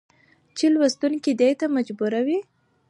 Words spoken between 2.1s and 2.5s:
وي